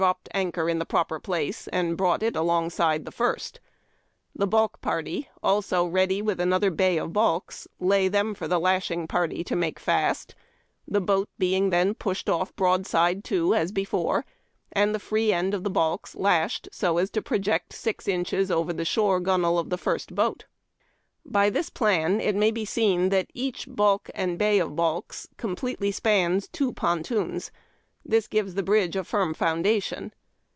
dropj)ed 0.01 0.29
anchor 0.33 0.67
in 0.67 0.79
the 0.79 0.85
proper 0.85 1.19
place, 1.19 1.67
and 1.67 1.95
brought 1.95 2.23
it 2.23 2.35
along 2.35 2.71
side 2.71 3.05
the 3.05 3.11
first; 3.11 3.59
the 4.33 4.47
balk 4.47 4.81
party, 4.81 5.29
also 5.43 5.85
ready 5.85 6.23
with 6.23 6.39
another 6.39 6.71
bay 6.71 6.97
of 6.97 7.13
balks, 7.13 7.67
lay 7.79 8.07
them 8.07 8.33
for 8.33 8.47
the 8.47 8.59
lashing 8.59 9.05
party 9.07 9.43
to 9.43 9.55
make 9.55 9.77
fast; 9.79 10.33
the 10.87 10.99
boat 10.99 11.29
being 11.37 11.69
then 11.69 11.93
pushed 11.93 12.27
off 12.27 12.55
broadside 12.55 13.23
to 13.23 13.53
as 13.53 13.71
before, 13.71 14.25
and 14.71 14.95
the 14.95 14.99
free 14.99 15.31
end 15.31 15.53
of 15.53 15.63
the 15.63 15.69
balks 15.69 16.15
lashed 16.15 16.67
so 16.71 16.97
as 16.97 17.11
to 17.11 17.21
project 17.21 17.71
six 17.71 18.07
inches 18.07 18.49
over 18.49 18.73
the 18.73 18.83
shore 18.83 19.19
gunwale 19.19 19.59
of 19.59 19.69
the 19.69 19.77
first 19.77 20.15
boat. 20.15 20.45
By 21.23 21.51
this 21.51 21.69
plan 21.69 22.19
it 22.19 22.35
may 22.35 22.49
be 22.49 22.65
seen 22.65 23.09
that 23.09 23.29
each 23.35 23.67
Ijalk 23.67 24.09
and 24.15 24.39
bay 24.39 24.57
of 24.57 24.75
balks 24.75 25.27
completely 25.37 25.91
spans 25.91 26.47
two 26.47 26.73
pontons. 26.73 27.51
This 28.03 28.27
gives 28.27 28.55
the 28.55 28.63
bridge 28.63 28.95
a 28.95 29.03
firm 29.03 29.35
foundation. 29.35 30.11